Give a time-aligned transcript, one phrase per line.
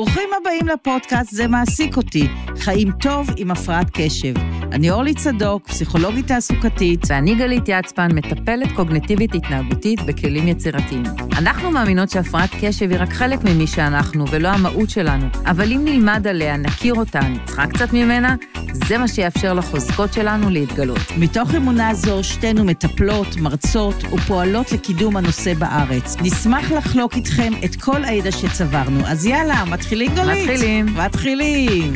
[0.00, 4.34] ברוכים הבאים לפודקאסט "זה מעסיק אותי", חיים טוב עם הפרעת קשב.
[4.72, 7.00] אני אורלי צדוק, פסיכולוגית תעסוקתית.
[7.08, 11.02] ואני גלית יצפן, מטפלת קוגנטיבית התנהגותית בכלים יצירתיים.
[11.38, 15.26] אנחנו מאמינות שהפרעת קשב היא רק חלק ממי שאנחנו, ולא המהות שלנו.
[15.46, 18.34] אבל אם נלמד עליה, נכיר אותה, נצחק קצת ממנה,
[18.72, 20.98] זה מה שיאפשר לחוזקות שלנו להתגלות.
[21.18, 26.16] מתוך אמונה זו, שתינו מטפלות, מרצות ופועלות לקידום הנושא בארץ.
[26.22, 29.06] נשמח לחלוק איתכם את כל הידע שצברנו.
[29.06, 30.50] אז יאללה, מתחילים גלית?
[30.50, 30.86] מתחילים.
[30.86, 31.92] מתחילים.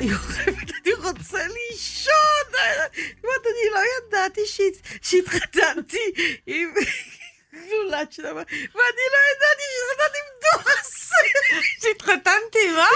[0.00, 2.46] יוכבת, אני רוצה לישון.
[3.22, 4.40] זאת אני לא ידעתי
[5.02, 6.12] שהתחתנתי
[6.46, 6.74] עם
[7.52, 11.26] זולת שלמה, ואני לא ידעתי שהתחתנתי עם דורסל.
[11.82, 12.86] שהתחתנתי, מה?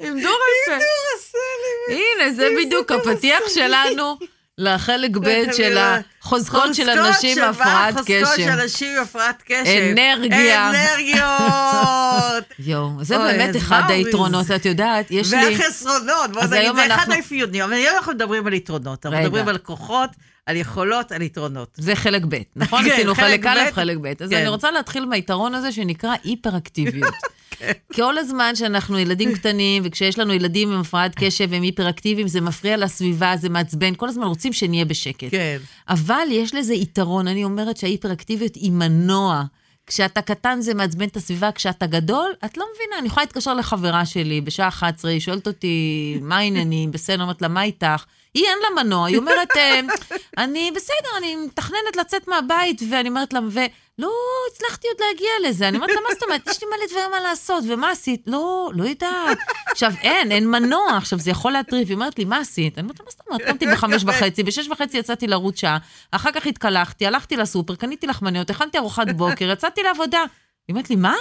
[0.00, 0.22] עם דורסל.
[0.68, 2.02] עם דורסל.
[2.22, 4.18] הנה, זה בדיוק הפתיח שלנו.
[4.58, 8.24] לחלק ב' של החוזקות של אנשים הפרעת קשב.
[8.24, 9.92] חוזקות של אנשים הפרעת קשב.
[9.92, 10.70] אנרגיה.
[10.70, 12.44] אנרגיות.
[12.68, 15.56] יואו, זה באמת אחד היתרונות, את יודעת, יש לי...
[15.58, 19.58] והחסרונות, בוא נגיד, זה אחד האפיונים, אבל היום אנחנו מדברים על יתרונות, אנחנו מדברים על
[19.58, 20.10] כוחות.
[20.46, 21.68] על יכולות, על יתרונות.
[21.76, 22.84] זה חלק ב', נכון?
[22.84, 24.06] כן, עשינו חלק א', חלק ב'.
[24.22, 27.14] אז אני רוצה להתחיל מהיתרון הזה שנקרא היפראקטיביות.
[27.94, 32.76] כל הזמן שאנחנו ילדים קטנים, וכשיש לנו ילדים עם הפרעת קשב והם היפראקטיביים, זה מפריע
[32.76, 35.30] לסביבה, זה מעצבן, כל הזמן רוצים שנהיה בשקט.
[35.30, 35.58] כן.
[35.88, 39.42] אבל יש לזה יתרון, אני אומרת שההיפראקטיביות היא מנוע.
[39.86, 44.06] כשאתה קטן זה מעצבן את הסביבה, כשאתה גדול, את לא מבינה, אני יכולה להתקשר לחברה
[44.06, 48.04] שלי בשעה 11, היא שואלת אותי, מה העניינים, בסדר, אומרת לה, מה איתך?
[48.34, 49.80] היא אין לה מנוע, היא אומרת, אה,
[50.38, 54.10] אני בסדר, אני מתכננת לצאת מהבית, ואני אומרת לה, ולא
[54.52, 55.68] הצלחתי עוד להגיע לזה.
[55.68, 56.46] אני אומרת לה, מה זאת אומרת?
[56.46, 58.22] יש לי מלא דברים מה לעשות, ומה עשית?
[58.26, 59.38] לא, לא יודעת.
[59.70, 61.88] עכשיו, אין, אין מנוע, עכשיו, זה יכול להטריף.
[61.88, 62.78] היא אומרת לי, מה עשית?
[62.78, 63.42] אני אומרת לה, מה זאת אומרת?
[63.42, 65.78] קמתי בחמש וחצי, בשש וחצי יצאתי לרוץ שעה,
[66.10, 70.24] אחר כך התקלחתי, הלכתי לסופר, קניתי לחמניות, הכנתי ארוחת בוקר, יצאתי לעבודה.
[70.68, 71.14] היא אומרת לי, מה?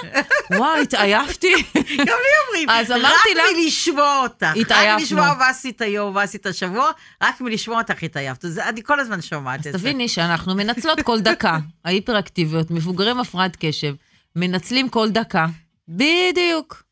[0.57, 1.53] וואי, התעייפתי.
[1.97, 3.43] גם לי אומרים, אז אמרתי לה...
[3.43, 4.53] רק מלשמוע אותך.
[4.55, 4.95] התעייפנו.
[4.95, 6.91] רק מלשמוע מה עשית היום, מה עשית השבוע,
[7.23, 8.45] רק מלשמוע אותך התעייפת.
[8.45, 9.69] אני כל הזמן שומעת את זה.
[9.69, 11.59] אז תביני שאנחנו מנצלות כל דקה.
[11.85, 13.93] ההיפראקטיביות, מבוגרים הפרעת קשב,
[14.35, 15.45] מנצלים כל דקה.
[15.87, 16.83] בדיוק.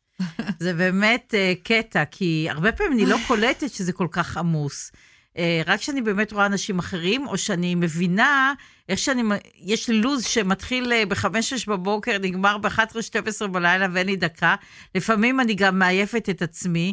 [0.60, 4.92] זה באמת uh, קטע, כי הרבה פעמים אני לא קולטת שזה כל כך עמוס.
[5.36, 8.54] Uh, רק כשאני באמת רואה אנשים אחרים, או שאני מבינה
[8.88, 9.22] איך שאני,
[9.60, 11.26] יש לי לו"ז שמתחיל אה, ב-5-6
[11.68, 14.54] בבוקר, נגמר ב-11-12 בלילה ואין לי דקה.
[14.94, 16.92] לפעמים אני גם מעייפת את עצמי.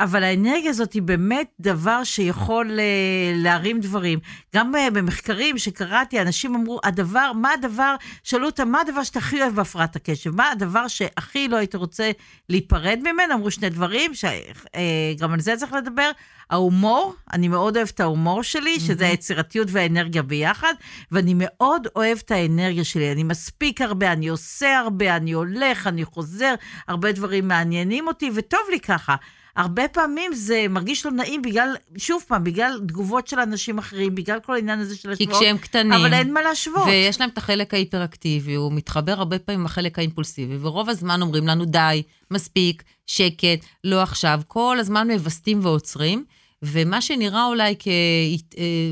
[0.00, 4.18] אבל האנרגיה הזאת היא באמת דבר שיכול uh, להרים דברים.
[4.54, 9.42] גם uh, במחקרים שקראתי, אנשים אמרו, הדבר, מה הדבר, שאלו אותם, מה הדבר שאתה הכי
[9.42, 10.36] אוהב בהפרעת הקשב?
[10.36, 12.10] מה הדבר שהכי לא היית רוצה
[12.48, 13.34] להיפרד ממנו?
[13.34, 16.10] אמרו שני דברים, שגם uh, על זה צריך לדבר.
[16.50, 20.74] ההומור, אני מאוד אוהבת את ההומור שלי, שזה היצירתיות והאנרגיה ביחד,
[21.12, 23.12] ואני מאוד אוהבת את האנרגיה שלי.
[23.12, 26.54] אני מספיק הרבה, אני עושה הרבה, אני הולך, אני חוזר,
[26.88, 29.16] הרבה דברים מעניינים אותי, וטוב לי ככה.
[29.56, 34.40] הרבה פעמים זה מרגיש לא נעים בגלל, שוב פעם, בגלל תגובות של אנשים אחרים, בגלל
[34.40, 35.38] כל העניין הזה של השוואות.
[35.38, 35.92] כי כשהם קטנים.
[35.92, 36.86] אבל אין מה להשוות.
[36.86, 41.46] ויש להם את החלק ההיפראקטיבי, הוא מתחבר הרבה פעמים עם החלק האימפולסיבי, ורוב הזמן אומרים
[41.46, 44.40] לנו, די, מספיק, שקט, לא עכשיו.
[44.48, 46.24] כל הזמן מווסתים ועוצרים.
[46.62, 47.74] ומה שנראה אולי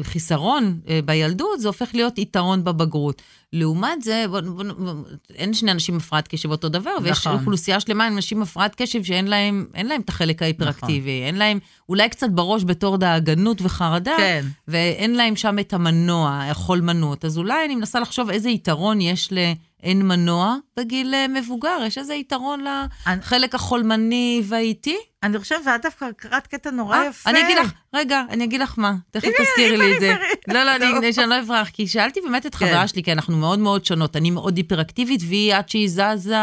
[0.05, 3.23] כחיסרון אה, בילדות, זה הופך להיות יתרון בבגרות.
[3.53, 4.93] לעומת זה, בוא, בוא, בוא,
[5.35, 7.05] אין שני אנשים עם הפרעת קשב אותו דבר, נכון.
[7.05, 11.27] ויש אוכלוסייה שלמה עם אנשים עם הפרעת קשב שאין להם, להם את החלק ההיפראקטיבי, נכון.
[11.27, 11.59] אין להם,
[11.89, 14.47] אולי קצת בראש בתור דאגנות וחרדה, כן.
[14.69, 17.25] ואין להם שם את המנוע, החולמנות.
[17.25, 19.39] אז אולי אני מנסה לחשוב איזה יתרון יש ל...
[19.83, 22.65] אין מנוע בגיל אה, מבוגר, יש איזה יתרון
[23.07, 24.97] לחלק החולמני והאיטי?
[25.23, 27.31] אני חושבת, ואת דווקא קראת קטע נורא אה, יפה.
[27.31, 30.15] אני אגיד לך, רגע, אני אגיד לך מה, תכף תזכירי לי את זה.
[30.55, 32.89] לא, לא, אני, שאני לא אברח, כי שאלתי באמת את חברה כן.
[32.89, 34.17] שלי, כי אנחנו מאוד מאוד שונות.
[34.17, 36.37] אני מאוד היפראקטיבית, והיא עד שהיא זזה,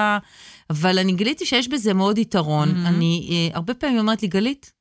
[0.70, 2.86] אבל אני גיליתי שיש בזה מאוד יתרון.
[2.86, 4.72] אני אה, הרבה פעמים אומרת לי, גלית,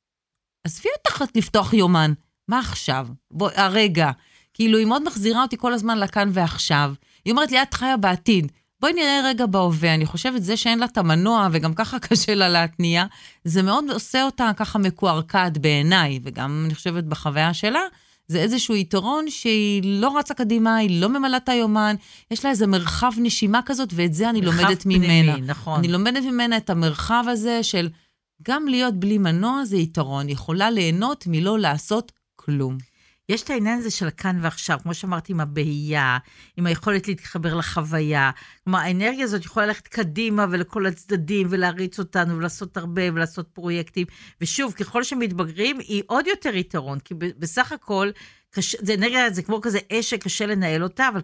[0.63, 2.13] עזבי אותך לפתוח יומן,
[2.47, 3.07] מה עכשיו?
[3.31, 4.11] בוא, הרגע.
[4.53, 6.93] כאילו, היא מאוד מחזירה אותי כל הזמן לכאן ועכשיו.
[7.25, 8.51] היא אומרת לי, את חיה בעתיד.
[8.81, 9.93] בואי נראה רגע בהווה.
[9.93, 13.05] אני חושבת, זה שאין לה את המנוע, וגם ככה קשה לה להתניע,
[13.43, 17.81] זה מאוד עושה אותה ככה מקועקעת בעיניי, וגם אני חושבת בחוויה שלה,
[18.27, 21.95] זה איזשהו יתרון שהיא לא רצה קדימה, היא לא ממלאה את היומן,
[22.31, 25.37] יש לה איזה מרחב נשימה כזאת, ואת זה אני לומדת פנימי, ממנה.
[25.37, 25.79] נכון.
[25.79, 27.89] אני לומדת ממנה את המרחב הזה של
[28.43, 32.77] גם להיות בלי מנוע זה יתרון, יכולה ליהנות מלא לעשות כלום.
[33.29, 36.17] יש את העניין הזה של כאן ועכשיו, כמו שאמרתי, עם הבהייה,
[36.57, 38.31] עם היכולת להתחבר לחוויה.
[38.63, 44.07] כלומר, האנרגיה הזאת יכולה ללכת קדימה ולכל הצדדים, ולהריץ אותנו, ולעשות הרבה, ולעשות פרויקטים.
[44.41, 48.09] ושוב, ככל שמתבגרים, היא עוד יותר יתרון, כי בסך הכל,
[48.51, 51.21] קשה, זה אנרגיה, זה כמו כזה אש שקשה לנהל אותה, אבל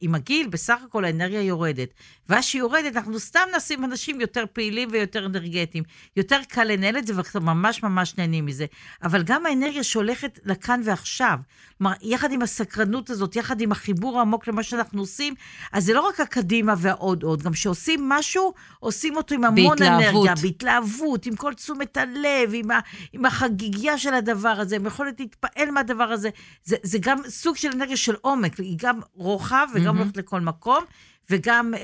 [0.00, 1.88] עם הגיל, בסך הכל האנרגיה יורדת.
[2.28, 5.84] ואז שהיא יורדת, אנחנו סתם נשים אנשים יותר פעילים ויותר אנרגטיים.
[6.16, 8.66] יותר קל לנהל את זה, ואנחנו ממש ממש נהנים מזה.
[9.02, 11.38] אבל גם האנרגיה שהולכת לכאן ועכשיו,
[11.78, 15.34] כלומר, יחד עם הסקרנות הזאת, יחד עם החיבור העמוק למה שאנחנו עושים,
[15.72, 20.26] אז זה לא רק הקדימה והעוד עוד, גם כשעושים משהו, עושים אותו עם המון בהתלהבות.
[20.26, 22.80] אנרגיה, בהתלהבות, עם כל תשומת הלב, עם, ה,
[23.12, 26.30] עם החגיגיה של הדבר הזה, עם יכולת להתפעל מהדבר הזה.
[26.64, 30.18] זה, זה גם סוג של אנרגיה של עומק, היא גם רוחב וגם הולכת mm-hmm.
[30.20, 30.84] לכל מקום,
[31.30, 31.80] וגם אה,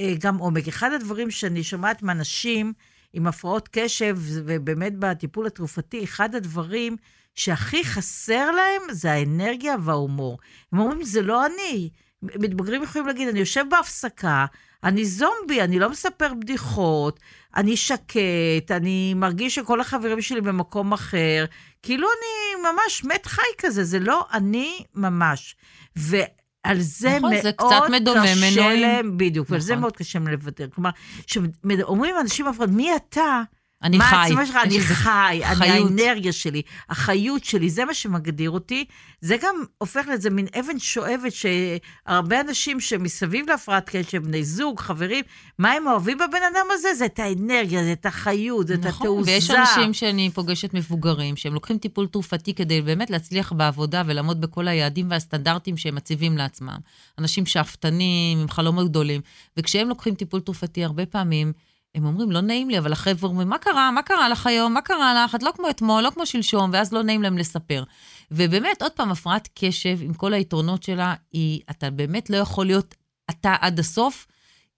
[0.00, 0.68] אה, גם עומק.
[0.68, 2.72] אחד הדברים שאני שומעת מאנשים
[3.12, 6.96] עם הפרעות קשב, ובאמת בטיפול התרופתי, אחד הדברים
[7.34, 10.38] שהכי חסר להם זה האנרגיה וההומור.
[10.72, 11.90] הם אומרים, זה לא אני.
[12.22, 14.46] מתבגרים יכולים להגיד, אני יושב בהפסקה,
[14.84, 17.20] אני זומבי, אני לא מספר בדיחות,
[17.56, 21.44] אני שקט, אני מרגיש שכל החברים שלי במקום אחר,
[21.82, 25.56] כאילו אני ממש מת חי כזה, זה לא אני ממש.
[25.96, 27.90] ועל זה נכון, מאוד זה קצת
[28.24, 29.54] קשה להם, בדיוק, נכון.
[29.54, 29.80] ועל זה נכון.
[29.80, 30.68] מאוד קשה להם לוותר.
[30.74, 30.90] כלומר,
[31.26, 33.42] כשאומרים אנשים הפרעות, מי אתה?
[33.82, 34.14] אני מה חי.
[34.14, 34.56] מה העצמה שלך?
[34.64, 38.84] אני חי, אני האנרגיה שלי, החיות שלי, זה מה שמגדיר אותי.
[39.20, 45.24] זה גם הופך לאיזה מין אבן שואבת שהרבה אנשים שמסביב להפרעת קשב, בני זוג, חברים,
[45.58, 46.94] מה הם אוהבים בבן אדם הזה?
[46.94, 49.30] זה את האנרגיה, זה את החיות, זה נכון, את התעוזה.
[49.30, 54.68] ויש אנשים שאני פוגשת מבוגרים, שהם לוקחים טיפול תרופתי כדי באמת להצליח בעבודה ולעמוד בכל
[54.68, 56.78] היעדים והסטנדרטים שהם מציבים לעצמם.
[57.18, 59.20] אנשים שאפתנים, עם חלומות גדולים.
[59.56, 61.52] וכשהם לוקחים טיפול תרופתי, הרבה פעמים,
[61.96, 63.90] הם אומרים, לא נעים לי, אבל החבר'ה אומרים, מה קרה?
[63.90, 64.74] מה קרה לך היום?
[64.74, 65.34] מה קרה לך?
[65.34, 67.84] את לא כמו אתמול, לא כמו שלשום, ואז לא נעים להם לספר.
[68.30, 72.94] ובאמת, עוד פעם, הפרעת קשב, עם כל היתרונות שלה, היא, אתה באמת לא יכול להיות
[73.30, 74.26] אתה עד הסוף,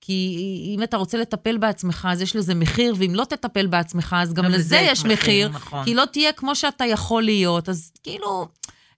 [0.00, 0.38] כי
[0.76, 4.44] אם אתה רוצה לטפל בעצמך, אז יש לזה מחיר, ואם לא תטפל בעצמך, אז גם,
[4.44, 5.84] גם לזה יש מחיר, מחיר נכון.
[5.84, 7.68] כי לא תהיה כמו שאתה יכול להיות.
[7.68, 8.48] אז כאילו,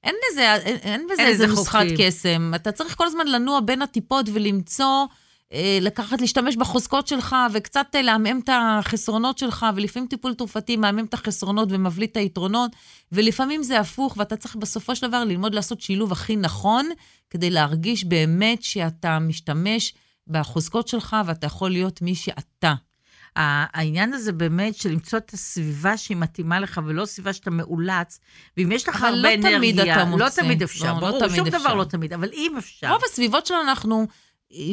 [0.05, 2.53] אין לזה, אין, אין בזה איזה נוסחת קסם.
[2.55, 5.07] אתה צריך כל הזמן לנוע בין הטיפות ולמצוא...
[5.53, 11.05] אה, לקחת, להשתמש בחוזקות שלך וקצת אה, לעמעם את החסרונות שלך, ולפעמים טיפול תרופתי מעמעם
[11.05, 12.71] את החסרונות ומבליט את היתרונות,
[13.13, 16.89] ולפעמים זה הפוך, ואתה צריך בסופו של דבר ללמוד לעשות שילוב הכי נכון,
[17.31, 19.95] כדי להרגיש באמת שאתה משתמש
[20.27, 22.75] בחוזקות שלך ואתה יכול להיות מי שאתה.
[23.37, 28.21] העניין הזה באמת של למצוא את הסביבה שהיא מתאימה לך, ולא סביבה שאתה מאולץ,
[28.57, 29.51] ואם יש לך הרבה לא אנרגיה...
[29.51, 30.25] לא תמיד אתה מוצא.
[30.25, 31.59] לא תמיד אפשר, לא, ברור, לא תמיד שום אפשר.
[31.59, 32.93] דבר לא תמיד, אבל אם אפשר.
[32.93, 34.07] רוב הסביבות שלנו אנחנו...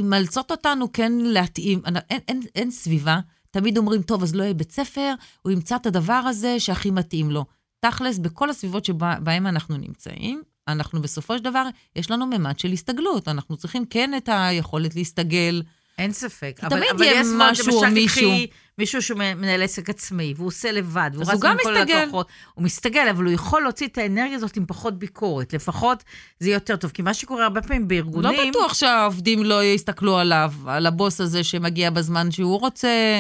[0.04, 3.20] מאלצות אותנו כן להתאים, אין, אין, אין אין סביבה.
[3.52, 7.32] תמיד אומרים, טוב, אז לא יהיה בית ספר, הוא ימצא את הדבר הזה שהכי מתאים
[7.32, 7.46] לו.
[7.80, 13.28] תכלס, בכל הסביבות שבהן אנחנו נמצאים, אנחנו בסופו של דבר, יש לנו ממד של הסתגלות.
[13.28, 15.62] אנחנו צריכים כן את היכולת להסתגל.
[15.98, 16.60] אין ספק.
[16.64, 18.32] אבל, תמיד אבל יהיה משהו או מישהו.
[18.78, 22.28] מישהו שמנהל עסק עצמאי, והוא עושה לבד, והוא רץ עם כל הלקוחות.
[22.54, 25.54] הוא מסתגל, אבל הוא יכול להוציא את האנרגיה הזאת עם פחות ביקורת.
[25.54, 26.04] לפחות
[26.40, 26.92] זה יותר טוב.
[26.92, 28.40] כי מה שקורה הרבה פעמים בארגונים...
[28.40, 33.20] לא בטוח שהעובדים לא יסתכלו עליו, על הבוס הזה שמגיע בזמן שהוא רוצה.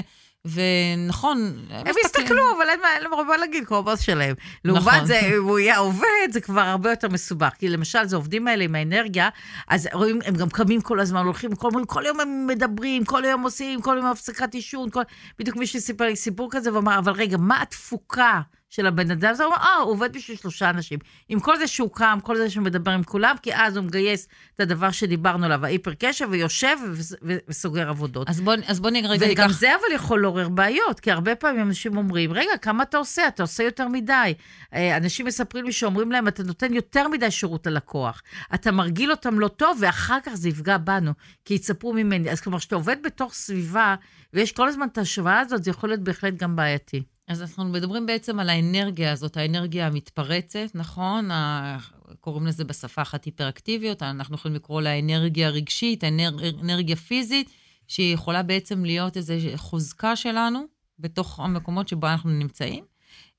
[0.54, 4.36] ונכון, הם יסתכלו, אבל אין להם הרבה להגיד כמו הבוס שלהם.
[4.66, 5.06] לעומת נכון.
[5.06, 7.54] זה, אם הוא יהיה עובד, זה כבר הרבה יותר מסובך.
[7.60, 9.30] כי למשל, זה עובדים האלה עם האנרגיה,
[9.68, 13.44] אז רואים, הם גם קמים כל הזמן, הולכים, כל, כל יום הם מדברים, כל יום
[13.44, 15.02] עושים, כל יום הפסקת עישון, כל...
[15.40, 19.46] בדיוק מישהו סיפר לי סיפור כזה, ואמר, אבל רגע, מה התפוקה של הבן אדם, הוא
[19.46, 21.00] אומר, אה, הוא עובד בשביל שלושה אנשים.
[21.30, 24.28] עם כל זה שהוא קם, כל זה שהוא מדבר עם כולם, כי אז הוא מגייס
[24.56, 26.78] את הדבר שדיברנו עליו, ההיפר קשר, ויושב
[27.48, 28.30] וסוגר עבודות.
[28.30, 31.62] אז בוא, אז בוא נראה רגע וגם זה אבל יכול לעורר בעיות, כי הרבה פעמים
[31.62, 33.28] אנשים אומרים, רגע, כמה אתה עושה?
[33.28, 34.34] אתה עושה יותר מדי.
[34.74, 38.22] אה, אנשים מספרים לי שאומרים להם, אתה נותן יותר מדי שירות ללקוח.
[38.54, 41.12] אתה מרגיל אותם לא טוב, ואחר כך זה יפגע בנו,
[41.46, 42.32] כי יצפרו ממני.
[42.32, 43.96] אז כלומר, כשאתה עובד בתוך סביבה,
[44.34, 47.17] ויש כל הזמן את ההשוואה הזאת, זה יכול להיות בהחלט גם בעייתי.
[47.28, 51.30] אז אנחנו מדברים בעצם על האנרגיה הזאת, האנרגיה המתפרצת, נכון?
[52.20, 57.50] קוראים לזה בשפה אחת היפראקטיביות, אנחנו יכולים לקרוא לה אנרגיה רגשית, אנרגיה פיזית,
[57.88, 60.66] שהיא יכולה בעצם להיות איזו חוזקה שלנו
[61.00, 62.84] בתוך המקומות שבו אנחנו נמצאים.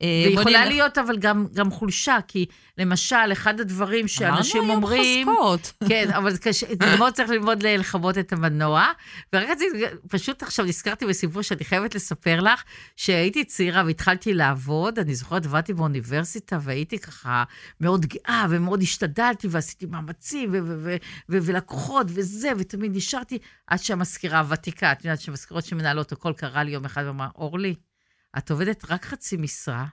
[0.02, 0.68] אה, ויכולה נלך...
[0.68, 2.46] להיות אבל גם, גם חולשה, כי
[2.78, 4.78] למשל, אחד הדברים שאנשים אומרים...
[4.78, 5.72] אמרנו היום חוזקות.
[5.88, 8.86] כן, אבל קשה, ללמוד צריך ללמוד לכבות את המנוע.
[9.32, 12.62] ורק רציתי, פשוט עכשיו נזכרתי בסיפור שאני חייבת לספר לך,
[12.96, 17.44] שהייתי צעירה והתחלתי לעבוד, אני זוכרת, עבדתי באוניברסיטה והייתי ככה
[17.80, 20.54] מאוד גאה ומאוד השתדלתי ועשיתי מאמצים
[21.28, 26.84] ולקוחות וזה, ותמיד נשארתי עד שהמזכירה הוותיקה, את יודעת שמזכירות שמנהלות הכל קרה לי יום
[26.84, 27.74] אחד ואמרה, אורלי,
[28.38, 29.86] את עובדת רק חצי משרה,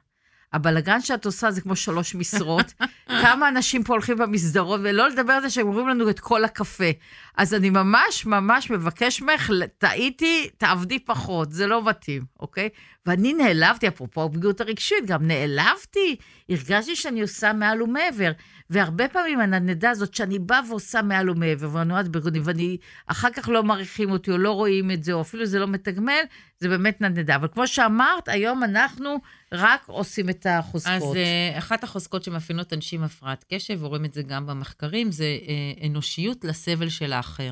[0.54, 2.74] הבלגן שאת עושה זה כמו שלוש משרות.
[3.22, 6.90] כמה אנשים פה הולכים במסדרות, ולא לדבר על זה שהם אומרים לנו את כל הקפה.
[7.38, 12.70] אז אני ממש ממש מבקש ממך, טעיתי, תעבדי פחות, זה לא מתאים, אוקיי?
[13.06, 16.16] ואני נעלבתי, אפרופו הפגיעות הרגשית, גם נעלבתי,
[16.50, 18.32] הרגשתי שאני עושה מעל ומעבר.
[18.70, 23.50] והרבה פעמים הנדנדה הזאת, שאני באה ועושה מעל ומעבר, ואני נועד ברגודים, ואני, אחר כך
[23.50, 26.22] לא מעריכים אותי, או לא רואים את זה, או אפילו זה לא מתגמל,
[26.60, 27.36] זה באמת נדנדה.
[27.36, 29.18] אבל כמו שאמרת, היום אנחנו
[29.52, 30.94] רק עושים את החוזקות.
[30.94, 35.86] אז uh, אחת החוזקות שמאפיינות אנשים הפרעת קשב, ורואים את זה גם במחקרים, זה uh,
[35.86, 37.52] אנושיות לסבל של האחר.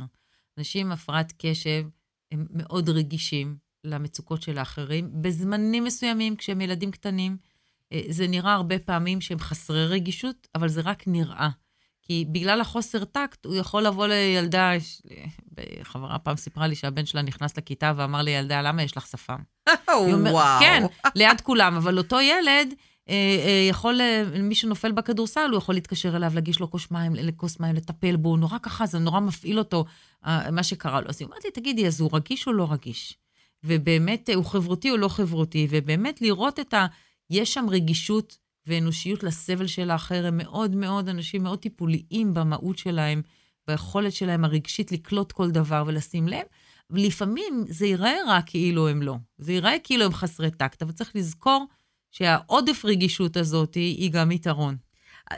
[0.58, 1.84] אנשים עם הפרעת קשב
[2.32, 5.10] הם מאוד רגישים למצוקות של האחרים.
[5.14, 7.38] בזמנים מסוימים, כשהם ילדים קטנים,
[7.94, 11.50] אה, זה נראה הרבה פעמים שהם חסרי רגישות, אבל זה רק נראה.
[12.02, 14.72] כי בגלל החוסר טקט, הוא יכול לבוא לילדה,
[15.84, 19.40] חברה פעם סיפרה לי שהבן שלה נכנס לכיתה ואמר לילדה, למה יש לך שפם?
[20.32, 20.60] וואו.
[20.60, 20.84] כן,
[21.16, 22.74] ליד כולם, אבל אותו ילד,
[23.10, 24.02] אה, אה, יכול,
[24.40, 28.38] מי שנופל בכדורסל, הוא יכול להתקשר אליו, להגיש לו כוס מים, כוס מים, לטפל בו,
[28.38, 29.86] נורא ככה, זה נורא מפעיל אותו,
[30.26, 31.10] מה שקרה לו.
[31.10, 33.18] אז היא אמרת לי, תגידי, אז הוא רגיש או לא רגיש?
[33.64, 35.68] ובאמת, הוא חברותי או לא חברותי?
[35.70, 36.86] ובאמת לראות את ה...
[37.30, 43.22] יש שם רגישות ואנושיות לסבל של האחר, הם מאוד מאוד אנשים מאוד טיפוליים במהות שלהם,
[43.68, 46.44] ביכולת שלהם הרגשית לקלוט כל דבר ולשים לב.
[46.90, 49.16] ולפעמים זה ייראה רק כאילו הם לא.
[49.38, 51.66] זה ייראה כאילו הם חסרי טקט, אבל צריך לזכור
[52.12, 54.76] שהעודף רגישות הזאת היא גם יתרון.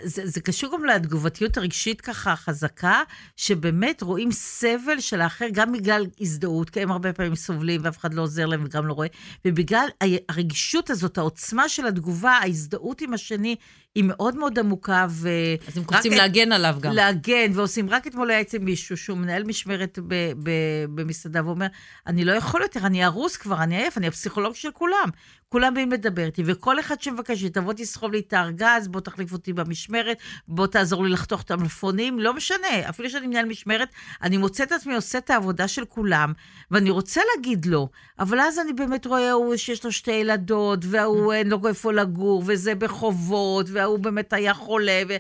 [0.04, 3.02] זה, זה קשור גם לתגובתיות הרגשית ככה חזקה,
[3.36, 8.14] שבאמת רואים סבל של האחר גם בגלל הזדהות, כי הם הרבה פעמים סובלים ואף אחד
[8.14, 9.08] לא עוזר להם וגם לא רואה,
[9.46, 9.88] ובגלל
[10.30, 13.56] הרגישות הזאת, העוצמה של התגובה, ההזדהות עם השני,
[13.96, 15.30] היא מאוד מאוד עמוקה, ו...
[15.68, 16.94] אז הם קופצים להגן עליו גם.
[16.94, 21.68] להגן, ועושים, רק אתמול היה אצל מישהו שהוא מנהל משמרת ב- ב- במסעדה, ואומר,
[22.08, 25.10] אני לא יכול יותר, אני ארוס כבר, אני עייף, אני הפסיכולוג של כולם.
[25.50, 29.34] כולם באים לדבר איתי, וכל אחד שמבקש לי, תבוא תסחוב לי את הארגז, בוא תחליף
[29.34, 33.90] אותי במשמרת, בוא תעזור לי לחתוך את המלפונים, לא משנה, אפילו שאני מנהל משמרת,
[34.22, 36.34] אני מוצא את עצמי עושה את העבודה של כולם,
[36.72, 37.88] ואני רוצה להגיד לא,
[38.20, 42.76] אבל אז אני באמת רואה שיש לו שתי ילדות, והוא אין לו איפה לגור, וזה
[42.76, 45.16] בחובות, וההוא באמת היה חולה, ו-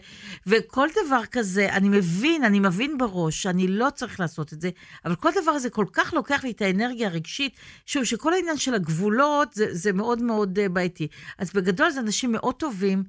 [0.47, 4.69] וכל דבר כזה, אני מבין, אני מבין בראש שאני לא צריך לעשות את זה,
[5.05, 7.55] אבל כל דבר הזה כל כך לוקח לי את האנרגיה הרגשית,
[7.85, 11.07] שוב, שכל העניין של הגבולות זה, זה מאוד מאוד אה, בעייתי.
[11.37, 13.03] אז בגדול זה אנשים מאוד טובים.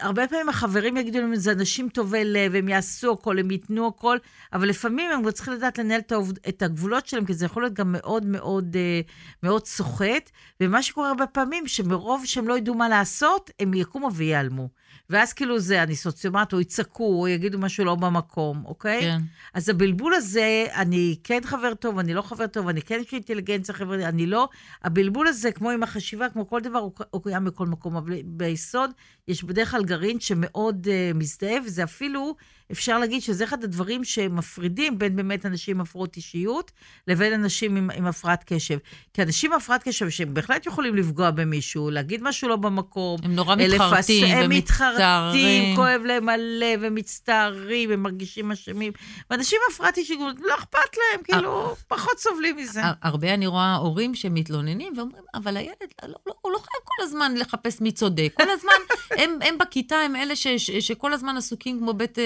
[0.00, 4.18] הרבה פעמים החברים יגידו להם, זה אנשים טובי לב, הם יעשו הכל, הם ייתנו הכל,
[4.52, 6.12] אבל לפעמים הם צריכים לדעת לנהל את,
[6.48, 9.00] את הגבולות שלהם, כי זה יכול להיות גם מאוד מאוד אה,
[9.42, 14.68] מאוד סוחט, ומה שקורה הרבה פעמים, שמרוב שהם לא ידעו מה לעשות, הם יקומו וייעלמו.
[15.10, 19.00] ואז כאילו זה, אני סוציומט, או יצעקו, או יגידו משהו לא במקום, אוקיי?
[19.00, 19.20] כן.
[19.54, 23.18] אז הבלבול הזה, אני כן חבר טוב, אני לא חבר טוב, אני כן יש לי
[23.18, 24.48] אינטליגנציה חברתית, אני לא.
[24.82, 28.90] הבלבול הזה, כמו עם החשיבה, כמו כל דבר, הוא, הוא קיים בכל מקום, אבל ביסוד
[29.28, 32.36] יש בדרך כלל גרעין שמאוד uh, מזדהה, וזה אפילו...
[32.72, 36.70] אפשר להגיד שזה אחד הדברים שמפרידים בין באמת אנשים עם הפרעות אישיות
[37.08, 38.78] לבין אנשים עם, עם הפרעת קשב.
[39.14, 43.20] כי אנשים עם הפרעת קשב, שהם בהחלט יכולים לפגוע במישהו, להגיד משהו לא במקום.
[43.22, 44.44] הם נורא מתחרטים ומצטערים.
[44.44, 48.92] הם מתחרטים, כואב להם הלב, הם מצטערים, הם מרגישים אשמים.
[49.30, 52.80] ואנשים עם הפרעת אישיות, לא אכפת להם, כאילו, פחות סובלים מזה.
[53.02, 57.34] הרבה אני רואה הורים שמתלוננים ואומרים, אבל הילד, לא, לא, הוא לא חייב כל הזמן
[57.36, 58.32] לחפש מי צודק.
[58.36, 58.72] כל הזמן,
[59.20, 62.18] הם, הם בכיתה, הם אלה ש, ש, שכל הזמן עסוקים כמו בית...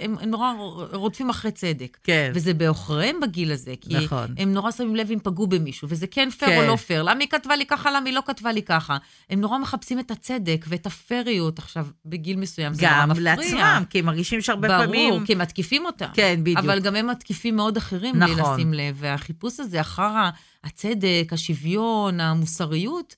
[0.00, 0.52] הם, הם נורא
[0.92, 1.98] רודפים אחרי צדק.
[2.04, 2.32] כן.
[2.34, 4.34] וזה בעוכריהם בגיל הזה, כי נכון.
[4.38, 6.58] הם נורא שמים לב אם פגעו במישהו, וזה כן פייר כן.
[6.62, 7.02] או לא פייר.
[7.02, 8.96] למה היא כתבה לי ככה, למה היא לא כתבה לי ככה?
[9.30, 13.34] הם נורא מחפשים את הצדק ואת הפייריות עכשיו, בגיל מסוים, זה נורא מפריע.
[13.34, 15.10] גם לעצמם, כי הם מרגישים שהרבה ברור, פעמים...
[15.10, 16.08] ברור, כי הם מתקיפים אותם.
[16.14, 16.58] כן, בדיוק.
[16.58, 18.34] אבל גם הם מתקיפים מאוד אחרים, נכון.
[18.34, 18.96] בלי לשים לב.
[18.98, 20.28] והחיפוש הזה אחר
[20.64, 23.14] הצדק, השוויון, המוסריות,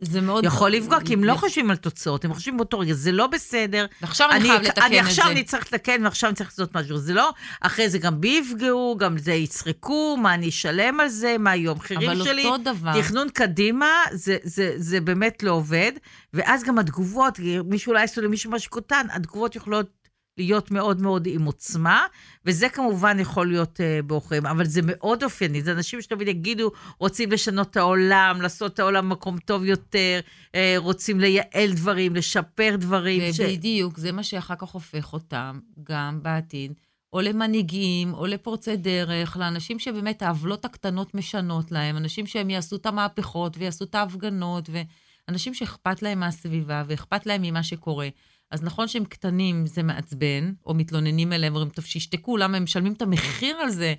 [0.00, 0.44] זה מאוד...
[0.44, 3.86] יכול לפגוע, כי הם לא חושבים על תוצאות, הם חושבים באותו רגע, זה לא בסדר.
[4.02, 4.86] עכשיו אני חייב לתקן את זה.
[4.86, 6.98] אני עכשיו אני צריך לתקן, ועכשיו אני צריך לעשות משהו.
[6.98, 11.36] זה לא, אחרי זה גם בי יפגעו, גם זה יצחקו, מה אני אשלם על זה,
[11.38, 12.42] מה יהיו המחירים שלי.
[12.42, 13.02] אבל אותו דבר.
[13.02, 15.92] תכנון קדימה, זה, זה, זה באמת לא עובד.
[16.34, 19.99] ואז גם התגובות, מישהו אולי יעשו למישהו משהו קטן, התגובות יכולות
[20.40, 22.06] להיות מאוד מאוד עם עוצמה,
[22.46, 27.32] וזה כמובן יכול להיות uh, בעוכריהם, אבל זה מאוד אופייני, זה אנשים שתמיד יגידו, רוצים
[27.32, 33.22] לשנות את העולם, לעשות את העולם מקום טוב יותר, uh, רוצים לייעל דברים, לשפר דברים.
[33.38, 34.00] ובדיוק, ש...
[34.00, 36.72] זה מה שאחר כך הופך אותם, גם בעתיד.
[37.12, 42.86] או למנהיגים, או לפורצי דרך, לאנשים שבאמת העוולות הקטנות משנות להם, אנשים שהם יעשו את
[42.86, 44.70] המהפכות ויעשו את ההפגנות,
[45.28, 48.08] ואנשים שאכפת להם מהסביבה ואכפת להם ממה שקורה.
[48.50, 52.92] אז נכון שהם קטנים, זה מעצבן, או מתלוננים אליהם, אומרים, טוב, שישתקו, למה הם משלמים
[52.92, 53.94] את המחיר על זה?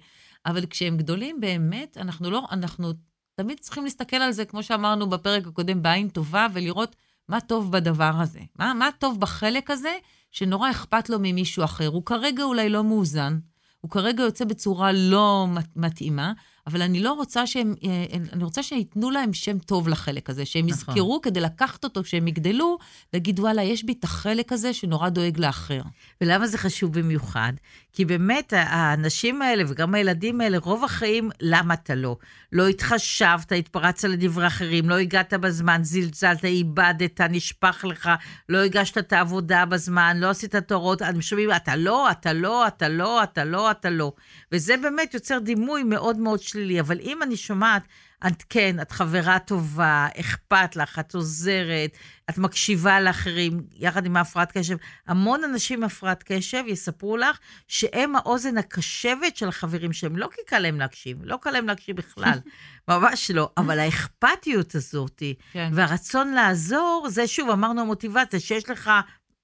[0.46, 2.94] אבל כשהם גדולים, באמת, אנחנו לא, אנחנו
[3.36, 6.96] תמיד צריכים להסתכל על זה, כמו שאמרנו בפרק הקודם, בעין טובה, ולראות
[7.30, 8.40] מה טוב בדבר הזה.
[8.56, 9.98] מה, מה טוב בחלק הזה,
[10.32, 11.88] שנורא אכפת לו ממישהו אחר.
[11.88, 13.40] הוא כרגע אולי לא מאוזן,
[13.82, 16.34] הוא כרגע יוצא בצורה לא מתאימה,
[16.68, 20.66] אבל אני לא רוצה שהם, אה, אני רוצה שייתנו להם שם טוב לחלק הזה, שהם
[20.66, 20.94] נכון.
[20.96, 22.78] יזכרו כדי לקחת אותו כשהם יגדלו,
[23.14, 25.82] להגיד, וואלה, יש בי את החלק הזה שנורא דואג לאחר.
[26.22, 27.54] ולמה זה חשוב במיוחד?
[27.94, 32.18] כי באמת, האנשים האלה וגם הילדים האלה, רוב החיים, למה אתה לא?
[32.52, 38.10] לא התחשבת, התפרצת לדברי אחרים, לא הגעת בזמן, זלזלת, איבדת, נשפך לך,
[38.50, 42.68] לא הגשת את העבודה בזמן, לא עשית את ההוראות, אני שומעים, אתה לא, אתה לא,
[42.68, 44.14] אתה לא, אתה לא, אתה לא.
[44.52, 46.80] וזה באמת יוצר דימוי מאוד מאוד שלילי.
[46.80, 47.84] אבל אם אני שומעת,
[48.28, 51.98] את כן, את חברה טובה, אכפת לך, את עוזרת,
[52.30, 54.78] את מקשיבה לאחרים, יחד עם ההפרעת קשב.
[55.08, 60.18] המון אנשים עם הפרעת קשב יספרו לך שהם האוזן הקשבת של החברים שלהם.
[60.18, 62.40] לא כי קל להם להקשיב, לא קל להם להקשיב בכלל,
[62.88, 63.50] ממש לא.
[63.58, 65.70] אבל האכפתיות הזאת, כן.
[65.74, 68.92] והרצון לעזור, זה שוב, אמרנו המוטיבציה, שיש לך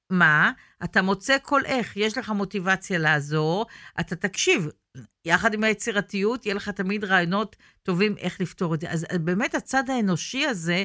[0.09, 0.51] מה?
[0.83, 3.65] אתה מוצא כל איך, יש לך מוטיבציה לעזור,
[3.99, 4.67] אתה תקשיב.
[5.25, 8.91] יחד עם היצירתיות, יהיה לך תמיד רעיונות טובים איך לפתור את זה.
[8.91, 10.83] אז באמת הצד האנושי הזה,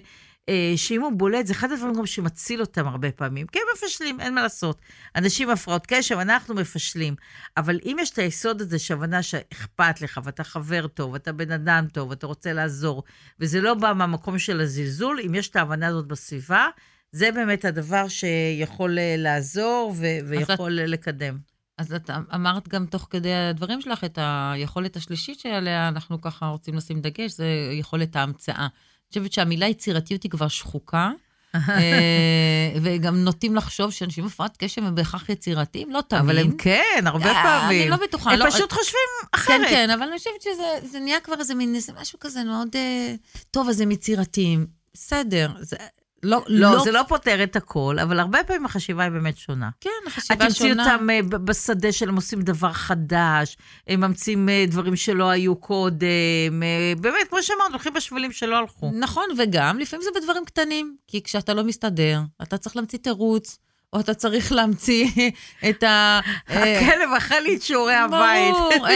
[0.48, 3.46] אה, שאם הוא בולט, זה אחד הדברים גם שמציל אותם הרבה פעמים.
[3.46, 4.82] כי הם מפשלים, אין מה לעשות.
[5.16, 7.14] אנשים עם הפרעות קשב, אנחנו מפשלים.
[7.56, 11.86] אבל אם יש את היסוד הזה, שהבנה שאכפת לך, ואתה חבר טוב, ואתה בן אדם
[11.92, 13.02] טוב, ואתה רוצה לעזור,
[13.40, 16.66] וזה לא בא מהמקום של הזלזול, אם יש את ההבנה הזאת בסביבה,
[17.12, 21.38] זה באמת הדבר שיכול אה, לעזור ו- ויכול את, לקדם.
[21.78, 26.74] אז את אמרת גם תוך כדי הדברים שלך את היכולת השלישית שעליה אנחנו ככה רוצים
[26.74, 28.56] לשים דגש, זה יכולת ההמצאה.
[28.56, 28.68] אני
[29.08, 31.10] חושבת שהמילה יצירתיות היא כבר שחוקה.
[31.54, 36.22] אה, וגם נוטים לחשוב שאנשים הפרעת קשב הם בהכרח יצירתיים, לא תמיד.
[36.22, 37.82] אבל הם כן, הרבה אה, פעמים.
[37.82, 38.32] אני לא בטוחה.
[38.32, 39.00] הם לא- פשוט חושבים
[39.32, 39.60] אחרת.
[39.60, 42.68] כן, כן, אבל אני חושבת שזה נהיה כבר איזה מין, משהו כזה מאוד...
[43.50, 44.66] טוב, אז הם יצירתיים.
[44.94, 45.52] בסדר,
[46.22, 49.70] לא, לא, לא, זה לא פותר את הכל, אבל הרבה פעמים החשיבה היא באמת שונה.
[49.80, 50.48] כן, החשיבה שונה.
[50.48, 55.56] את תמצאי אותם uh, בשדה שהם עושים דבר חדש, הם ממציאים uh, דברים שלא היו
[55.56, 56.06] קודם,
[56.96, 58.90] uh, באמת, כמו שאמרנו, הולכים בשבילים שלא הלכו.
[59.00, 63.58] נכון, וגם לפעמים זה בדברים קטנים, כי כשאתה לא מסתדר, אתה צריך להמציא תירוץ.
[63.92, 65.06] או אתה צריך להמציא
[65.70, 66.20] את ה...
[66.48, 68.54] הכלב אכל לי את שיעורי הבית.
[68.54, 68.86] ברור,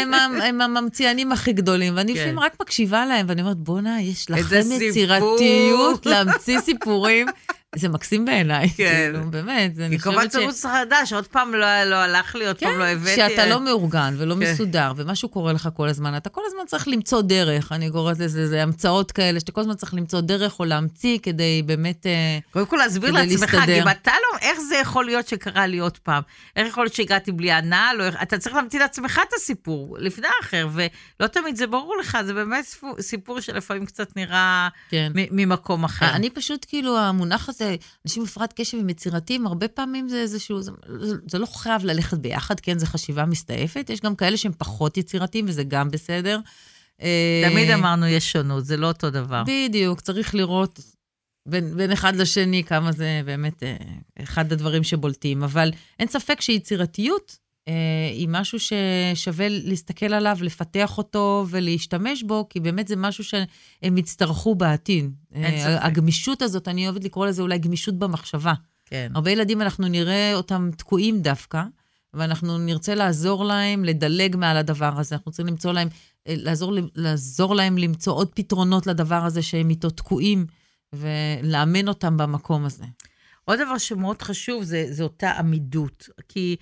[0.42, 2.20] הם הממציינים הכי גדולים, ואני כן.
[2.20, 7.26] לפעמים רק מקשיבה להם, ואני אומרת, בואנה, יש לכם יצירתיות להמציא סיפורים.
[7.74, 9.10] זה מקסים בעיניי, כן.
[9.12, 10.04] כאילו, באמת, אני חושבת ש...
[10.04, 13.12] כי קובעת תירוץ חדש, עוד פעם לא, לא הלך לי, עוד כן, פעם לא הבאתי.
[13.12, 14.40] כשאתה לא מאורגן ולא כן.
[14.40, 18.48] מסודר, ומשהו קורה לך כל הזמן, אתה כל הזמן צריך למצוא דרך, אני קוראת לזה,
[18.48, 22.66] זה המצאות כאלה, שאתה כל הזמן צריך למצוא דרך או להמציא כדי באמת אה, קודם
[22.66, 26.22] כל להסביר לעצמך, אם אתה לא, איך זה יכול להיות שקרה לי עוד פעם?
[26.56, 27.96] איך יכול להיות שהגעתי בלי הנעל?
[27.96, 32.34] לא, אתה צריך להמציא לעצמך את הסיפור, לפני האחר, ולא תמיד זה ברור לך, זה
[32.34, 32.64] באמת
[33.00, 35.12] סיפור שלפעמים קצת נראה כן.
[35.14, 36.10] ממקום אחר.
[36.10, 37.65] אני פשוט, כאילו, המונח הזה,
[38.06, 40.72] אנשים עם הפרעת קשב עם יצירתיים, הרבה פעמים זה איזשהו, זה,
[41.28, 43.90] זה לא חייב ללכת ביחד, כן, זו חשיבה מסתעפת.
[43.90, 46.40] יש גם כאלה שהם פחות יצירתיים, וזה גם בסדר.
[47.50, 49.42] תמיד אמרנו, יש שונות, זה לא אותו דבר.
[49.46, 50.80] בדיוק, צריך לראות
[51.46, 53.76] בין, בין אחד לשני כמה זה באמת אה,
[54.22, 55.42] אחד הדברים שבולטים.
[55.44, 57.45] אבל אין ספק שיצירתיות אה,
[58.12, 64.54] היא משהו ששווה להסתכל עליו, לפתח אותו ולהשתמש בו, כי באמת זה משהו שהם יצטרכו
[64.54, 65.10] בעתיד.
[65.34, 68.54] אה, הגמישות הזאת, אני אוהבת לקרוא לזה אולי גמישות במחשבה.
[68.86, 69.12] כן.
[69.14, 71.62] הרבה ילדים, אנחנו נראה אותם תקועים דווקא,
[72.14, 75.14] ואנחנו נרצה לעזור להם לדלג מעל הדבר הזה.
[75.14, 75.88] אנחנו צריכים למצוא להם,
[76.28, 80.46] אה, לעזור, לעזור להם למצוא עוד פתרונות לדבר הזה שהם איתו תקועים,
[80.92, 82.84] ולאמן אותם במקום הזה.
[83.44, 86.08] עוד דבר שמאוד חשוב זה, זה אותה עמידות.
[86.28, 86.56] כי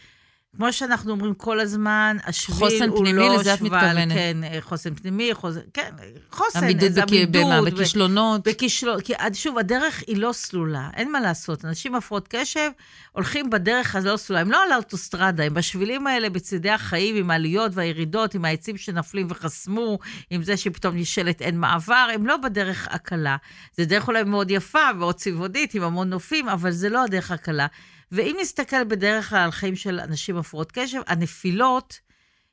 [0.56, 2.78] כמו שאנחנו אומרים כל הזמן, השביל הוא לא שבל.
[2.78, 4.12] חוסן פנימי, לזה את מתכוונת.
[4.12, 5.90] כן, חוסן פנימי, חוסן, כן,
[6.30, 7.44] חוסן, עמידות זה עמידות.
[7.44, 7.62] במה?
[7.70, 8.48] בכישלונות?
[8.48, 11.64] בכישלונות, כי שוב, הדרך היא לא סלולה, אין מה לעשות.
[11.64, 12.70] אנשים עם הפרעות קשב
[13.12, 17.72] הולכים בדרך הלא סלולה, הם לא על האוטוסטרדה, הם בשבילים האלה בצידי החיים, עם העליות
[17.74, 19.98] והירידות, עם העצים שנפלים וחסמו,
[20.30, 23.36] עם זה שפתאום נשאלת אין מעבר, הם לא בדרך הקלה.
[23.76, 27.66] זה דרך אולי מאוד יפה, מאוד צבעונית, עם המון נופים, אבל זה לא הדרך הקלה.
[28.14, 32.00] ואם נסתכל בדרך כלל על חיים של אנשים הפרעות קשב, הנפילות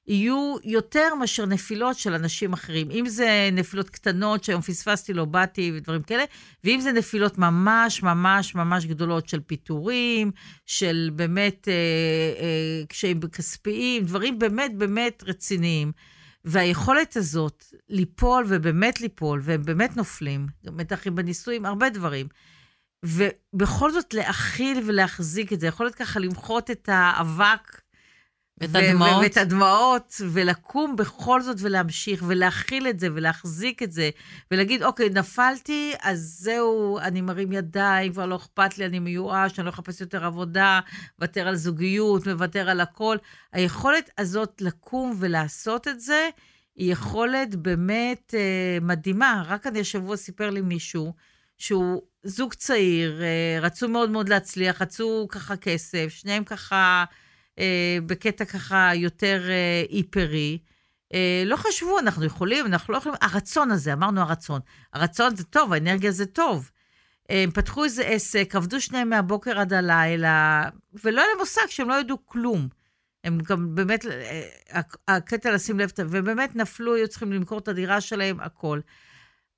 [0.07, 2.91] יהיו יותר מאשר נפילות של אנשים אחרים.
[2.91, 6.23] אם זה נפילות קטנות שהיום פספסתי, לא באתי ודברים כאלה,
[6.63, 10.31] ואם זה נפילות ממש ממש ממש גדולות של פיטורים,
[10.65, 15.91] של באמת אה, אה, קשיים כספיים, דברים באמת באמת רציניים.
[16.45, 22.27] והיכולת הזאת ליפול ובאמת ליפול, והם באמת נופלים, בטח בנישואים, הרבה דברים.
[23.03, 27.81] ובכל זאת להכיל ולהחזיק את זה, יכול להיות ככה למחות את האבק.
[28.61, 29.23] ואת הדמעות.
[29.23, 34.09] ואת הדמעות, ולקום בכל זאת ולהמשיך, ולהכיל את זה, ולהחזיק את זה,
[34.51, 39.65] ולהגיד, אוקיי, נפלתי, אז זהו, אני מרים ידיים, כבר לא אכפת לי, אני מיואש, אני
[39.65, 40.79] לא אחפש יותר עבודה,
[41.19, 43.17] מוותר על זוגיות, מוותר על הכל.
[43.53, 46.29] היכולת הזאת לקום ולעשות את זה,
[46.75, 49.43] היא יכולת באמת אה, מדהימה.
[49.47, 51.13] רק אני השבוע סיפר לי מישהו
[51.61, 57.05] שהוא זוג צעיר, אה, רצו מאוד מאוד להצליח, רצו ככה כסף, שניהם ככה
[57.59, 59.41] אה, בקטע ככה יותר
[59.89, 60.59] היפרי.
[61.13, 64.59] אה, לא חשבו, אנחנו יכולים, אנחנו לא יכולים, הרצון הזה, אמרנו הרצון.
[64.93, 66.71] הרצון זה טוב, האנרגיה זה טוב.
[67.29, 70.63] הם פתחו איזה עסק, עבדו שניהם מהבוקר עד הלילה,
[71.03, 72.67] ולא היה להם מושג שהם לא ידעו כלום.
[73.23, 74.05] הם גם באמת,
[75.07, 78.79] הקטע לשים לב, ובאמת נפלו, היו צריכים למכור את הדירה שלהם, הכל.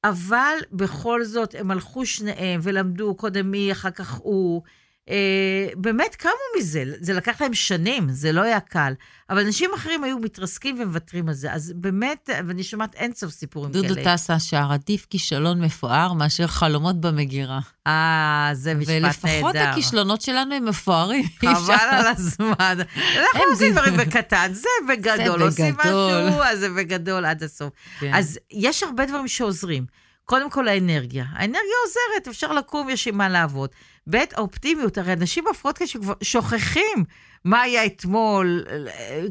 [0.04, 4.62] אבל בכל זאת, הם הלכו שניהם ולמדו, קודם מי, אחר כך הוא.
[5.10, 8.94] אה, באמת קמו מזה, זה לקח להם שנים, זה לא היה קל.
[9.30, 11.54] אבל אנשים אחרים היו מתרסקים ומוותרים על זה.
[11.54, 13.96] אז באמת, ואני שומעת אין סוף סיפורים דודו כאלה.
[13.96, 17.60] דודו טסה שר, עדיף כישלון מפואר מאשר חלומות במגירה.
[17.88, 19.08] אה, זה משפט נהדר.
[19.08, 21.24] ולפחות הכישלונות שלנו הם מפוארים.
[21.40, 22.78] חבל על הזמן.
[23.20, 25.40] אנחנו עושים דברים בקטן, זה בגדול.
[25.40, 27.70] זה עושים משהו, אז זה בגדול עד הסוף.
[28.00, 28.12] כן.
[28.14, 29.86] אז יש הרבה דברים שעוזרים.
[30.26, 31.26] קודם כל האנרגיה.
[31.32, 33.70] האנרגיה עוזרת, אפשר לקום, יש עם מה לעבוד.
[34.10, 37.06] ב', האופטימיות, הרי אנשים בהפרעות קשב כבר שוכחים
[37.46, 38.64] מה היה אתמול,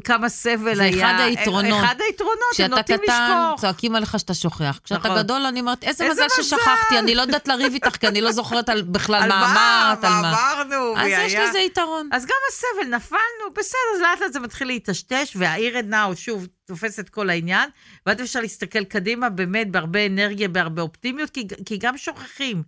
[0.03, 0.97] כמה סבל זה היה.
[0.97, 1.83] זה אחד היתרונות.
[1.83, 3.07] אחד היתרונות, הם נוטים לשכוח.
[3.07, 4.79] כשאתה קטן, צועקים עליך שאתה שוכח.
[4.83, 5.23] כשאתה נכון.
[5.23, 8.31] גדול, אני אומרת, איזה, איזה מזל ששכחתי, אני לא יודעת לריב איתך, כי אני לא
[8.31, 10.33] זוכרת על, בכלל מה אמרת, על מה.
[10.33, 10.97] אמרנו.
[10.97, 12.09] אז יש לזה יתרון.
[12.11, 16.99] אז גם הסבל, נפלנו, בסדר, אז לאט לאט זה מתחיל להיטשטש, והעיר עדנאו שוב תופס
[16.99, 17.69] את כל העניין,
[18.05, 22.63] ואז אפשר להסתכל קדימה באמת בהרבה אנרגיה, בהרבה אופטימיות, כי, כי גם שוכחים.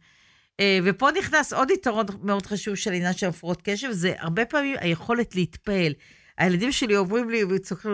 [0.60, 4.76] אה, ופה נכנס עוד יתרון מאוד חשוב של עניין של הפרעות קשב, זה הרבה פעמים
[4.80, 5.94] היכולת להתפעל.
[6.38, 7.92] הילדים שלי אומרים לי, וצוחקים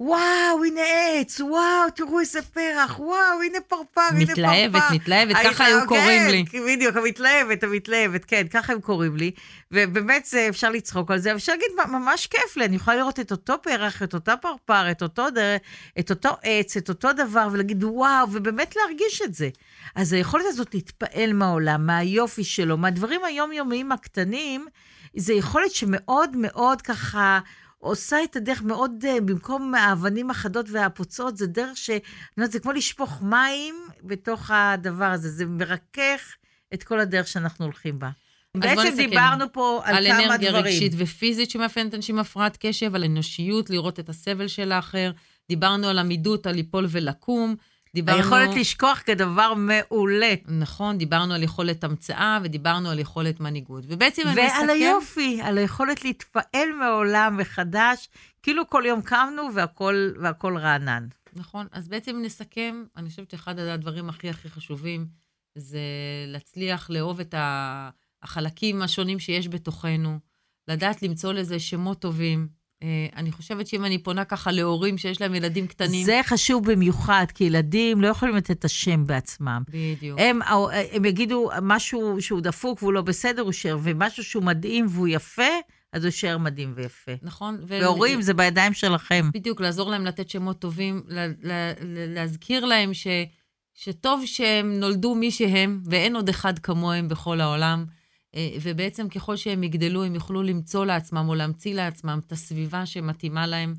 [0.00, 0.80] וואו, הנה
[1.20, 4.32] עץ, וואו, תראו איזה פרח, וואו, הנה פרפר, הנה פרפר.
[4.32, 6.44] מתלהבת, מתלהבת, ככה היו קוראים לי.
[6.66, 9.30] בדיוק, המתלהבת, המתלהבת, כן, ככה הם קוראים לי.
[9.72, 13.30] ובאמת, זה, אפשר לצחוק על זה, אפשר להגיד, ממש כיף לי, אני יכולה לראות את
[13.30, 15.60] אותו פרח, את אותה פרפר, את אותו דרך,
[15.98, 19.48] את אותו עץ, את אותו דבר, ולהגיד, וואו, ובאמת להרגיש את זה.
[19.94, 24.66] אז היכולת הזאת להתפעל מהעולם, מהיופי שלו, מהדברים היומיומיים הקטנים,
[25.18, 27.40] זו יכולת שמאוד מאוד ככה
[27.78, 31.90] עושה את הדרך מאוד, אה, במקום האבנים החדות והפוצעות, זה דרך ש...
[31.90, 32.00] אני
[32.36, 36.36] אומרת, זה כמו לשפוך מים בתוך הדבר הזה, זה מרכך
[36.74, 38.10] את כל הדרך שאנחנו הולכים בה.
[38.54, 40.30] בעצם דיברנו פה על, על כמה דברים.
[40.30, 44.72] על אנרגיה רגשית ופיזית שמאפיינת אנשים עם הפרעת קשב, על אנושיות, לראות את הסבל של
[44.72, 45.10] האחר.
[45.48, 47.56] דיברנו על עמידות, על ליפול ולקום.
[47.94, 48.18] דיברנו...
[48.18, 50.34] היכולת לשכוח כדבר מעולה.
[50.48, 53.84] נכון, דיברנו על יכולת המצאה ודיברנו על יכולת מנהיגות.
[53.86, 54.58] ובעצם אני מסכם...
[54.58, 58.08] ועל היופי, על היכולת להתפעל מעולם מחדש,
[58.42, 61.06] כאילו כל יום קמנו והכל, והכל רענן.
[61.36, 65.06] נכון, אז בעצם נסכם, אני חושבת שאחד הדברים הכי הכי חשובים
[65.54, 65.80] זה
[66.26, 67.34] להצליח לאהוב את
[68.22, 70.18] החלקים השונים שיש בתוכנו,
[70.68, 72.48] לדעת למצוא לזה שמות טובים,
[73.16, 76.04] אני חושבת שאם אני פונה ככה להורים שיש להם ילדים קטנים...
[76.04, 79.62] זה חשוב במיוחד, כי ילדים לא יכולים לתת את השם בעצמם.
[79.68, 80.20] בדיוק.
[80.20, 80.40] הם,
[80.92, 85.42] הם יגידו משהו שהוא דפוק והוא לא בסדר, הוא שר, ומשהו שהוא מדהים והוא יפה,
[85.92, 87.12] אז הוא שר מדהים ויפה.
[87.22, 87.58] נכון.
[87.66, 89.30] והורים, זה בידיים שלכם.
[89.34, 93.06] בדיוק, לעזור להם לתת שמות טובים, לה, לה, להזכיר להם ש,
[93.74, 97.84] שטוב שהם נולדו מי שהם, ואין עוד אחד כמוהם בכל העולם.
[98.34, 103.46] אה, ובעצם ככל שהם יגדלו, הם יוכלו למצוא לעצמם או להמציא לעצמם את הסביבה שמתאימה
[103.46, 103.74] להם,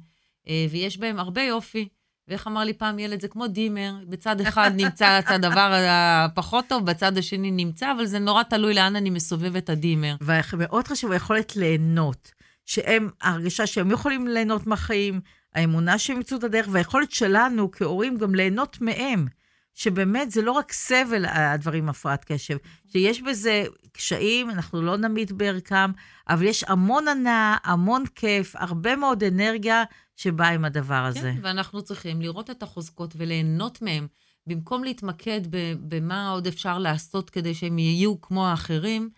[0.47, 1.87] אה, ויש בהם הרבה יופי.
[2.27, 6.85] ואיך אמר לי פעם ילד, זה כמו דימר, בצד אחד נמצא את הדבר הפחות טוב,
[6.85, 10.15] בצד השני נמצא, אבל זה נורא תלוי לאן אני מסובב את הדימר.
[10.53, 12.31] ומאוד חשוב היכולת ליהנות,
[12.65, 15.21] שהם, ההרגשה שהם יכולים ליהנות מהחיים,
[15.55, 19.27] האמונה שהם ימצאו את הדרך, והיכולת שלנו כהורים גם ליהנות מהם.
[19.75, 22.57] שבאמת זה לא רק סבל, הדברים עם הפרעת קשב,
[22.91, 25.91] שיש בזה קשיים, אנחנו לא נמית בערכם,
[26.29, 29.83] אבל יש המון הנאה, המון כיף, הרבה מאוד אנרגיה
[30.15, 31.19] שבאה עם הדבר הזה.
[31.19, 34.07] כן, ואנחנו צריכים לראות את החוזקות וליהנות מהם,
[34.47, 35.41] במקום להתמקד
[35.79, 39.09] במה עוד אפשר לעשות כדי שהם יהיו כמו האחרים.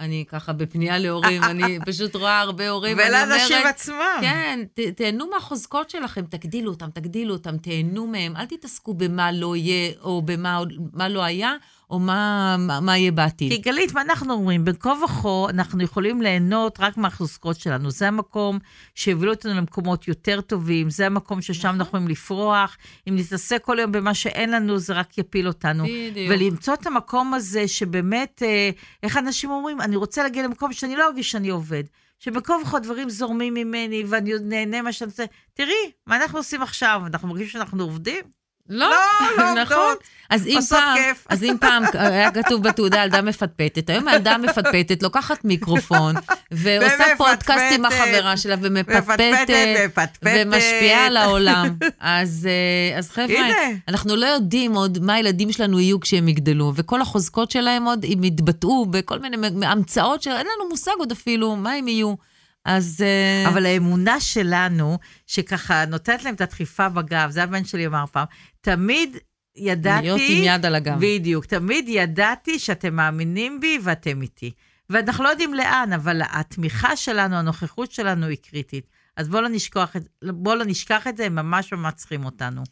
[0.00, 4.18] אני ככה בפנייה להורים, אני פשוט רואה הרבה הורים, ולאנשים עצמם.
[4.20, 9.56] כן, ת, תהנו מהחוזקות שלכם, תגדילו אותם, תגדילו אותם, תהנו מהם, אל תתעסקו במה לא
[9.56, 11.52] יהיה, או במה לא היה,
[11.90, 13.52] או מה, מה, מה יהיה בעתיד.
[13.52, 14.64] כי גלית, מה אנחנו אומרים?
[14.64, 17.90] בין כה וכה אנחנו יכולים ליהנות רק מהחוזקות שלנו.
[17.90, 18.58] זה המקום
[18.94, 21.74] שהביא אותנו למקומות יותר טובים, זה המקום ששם נכון.
[21.74, 22.76] אנחנו יכולים לפרוח.
[23.08, 25.84] אם נתעסק כל היום במה שאין לנו, זה רק יפיל אותנו.
[25.84, 26.30] בדיוק.
[26.30, 28.70] ולמצוא את המקום הזה שבאמת, אה,
[29.02, 31.84] איך אנשים אומרים, אני רוצה להגיע למקום שאני לא ארגיש שאני עובד.
[32.18, 35.24] שבכל וכה דברים זורמים ממני ואני נהנה מה שאני רוצה.
[35.54, 37.02] תראי, מה אנחנו עושים עכשיו?
[37.06, 38.39] אנחנו מרגישים שאנחנו עובדים?
[38.70, 38.90] לא,
[39.38, 39.76] לא נכון.
[39.76, 40.02] עובדות.
[40.30, 41.26] אז אם פעם, כיף.
[41.28, 46.14] אז אם פעם היה כתוב בתעודה ילדה מפטפטת, היום הילדה המפטפטת לוקחת מיקרופון,
[46.50, 47.04] ועושה.
[47.16, 50.46] פודקאסט עם החברה שלה, ומפטפטת, מפטפטת, מפטפטת.
[50.46, 51.76] ומשפיעה על העולם.
[52.00, 53.48] אז, אה, אז חבר'ה.
[53.88, 58.24] אנחנו לא יודעים עוד מה הילדים שלנו יהיו כשהם יגדלו, וכל החוזקות שלהם עוד, הם
[58.24, 62.29] יתבטאו בכל מיני המצאות שאין לנו מושג עוד אפילו מה הם יהיו.
[62.64, 63.02] אז...
[63.02, 68.26] אה, אבל האמונה שלנו, שככה נותנת להם את הדחיפה בגב, זה הבן שלי אמר פעם,
[68.60, 69.16] תמיד
[69.56, 70.02] ידעתי...
[70.02, 70.96] להיות עם יד על הגב.
[71.00, 74.50] בדיוק, תמיד ידעתי שאתם מאמינים בי ואתם איתי.
[74.90, 78.86] ואנחנו לא יודעים לאן, אבל התמיכה שלנו, הנוכחות שלנו היא קריטית.
[79.16, 82.62] אז בואו לא נשכח את, בוא לא נשכח את זה, הם ממש ממש צריכים אותנו.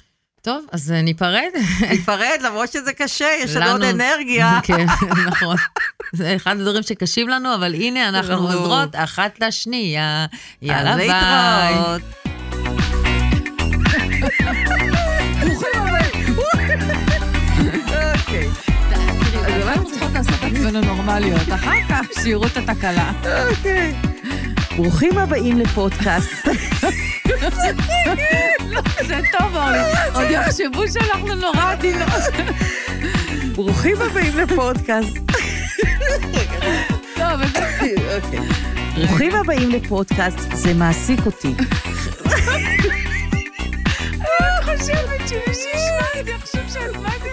[0.49, 1.51] טוב, אז אה, ניפרד.
[1.91, 4.59] ניפרד, למרות שזה קשה, יש לנו עוד אנרגיה.
[4.67, 4.87] כן,
[5.31, 5.57] נכון.
[6.13, 8.35] זה אחד הדברים שקשים לנו, אבל הנה אנחנו.
[8.35, 10.27] עוזרות אחת לשנייה.
[10.63, 11.09] יאללה, ביי.
[11.09, 12.03] להתראות.
[18.15, 18.49] אוקיי,
[19.47, 23.13] אז אולי אנחנו צריכות לעשות את עצמנו נורמליות, אחר כך שיראו את התקלה.
[23.51, 23.95] אוקיי.
[24.77, 26.49] ברוכים הבאים לפודקאסט.
[29.07, 29.79] זה טוב, אורלי.
[30.15, 32.09] עוד יחשבו שאנחנו נורא עדינות.
[33.55, 35.19] ברוכים הבאים לפודקאסט.
[37.15, 37.41] טוב,
[38.15, 38.39] אוקיי.
[38.95, 41.55] ברוכים הבאים לפודקאסט, זה מעסיק אותי.
[44.41, 47.31] אני חושבת שמי שישמע את זה יחשוב שאת מה זה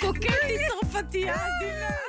[0.00, 2.01] קוקטית צרפתייה עדינה.